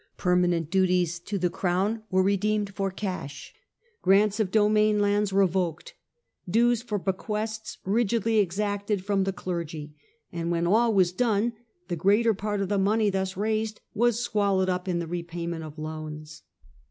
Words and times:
Permanent 0.17 0.71
dues 0.71 1.19
to 1.19 1.37
the 1.37 1.51
Crown 1.51 2.01
were 2.09 2.23
redeemed 2.23 2.73
for 2.73 2.89
cash; 2.89 3.53
grants 4.01 4.39
of 4.39 4.49
domain 4.49 4.99
lands 4.99 5.31
revoked; 5.31 5.93
dues 6.49 6.81
for 6.81 6.97
bequests 6.97 7.77
rigidly 7.85 8.39
exacted 8.39 9.05
from 9.05 9.25
the 9.25 9.31
clergy. 9.31 9.93
And 10.31 10.49
when 10.49 10.65
all 10.65 10.91
was 10.91 11.11
done, 11.11 11.53
the 11.87 11.95
greater 11.95 12.33
part 12.33 12.61
of 12.61 12.67
the 12.69 12.79
money 12.79 13.11
thus 13.11 13.37
raised 13.37 13.79
was 13.93 14.19
swallowed 14.23 14.69
up 14.69 14.87
in 14.87 14.97
the 14.97 15.05
repay 15.05 15.45
ment 15.45 15.63
of 15.63 15.77
loans. 15.77 16.41